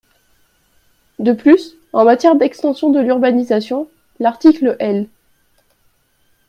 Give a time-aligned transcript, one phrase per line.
[1.19, 3.87] De plus, en matière d’extension de l’urbanisation,
[4.19, 5.07] l’article L.